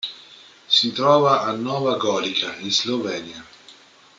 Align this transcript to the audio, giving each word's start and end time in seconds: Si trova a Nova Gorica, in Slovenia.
Si 0.67 0.91
trova 0.93 1.41
a 1.43 1.51
Nova 1.51 1.93
Gorica, 1.97 2.55
in 2.55 2.71
Slovenia. 2.71 3.45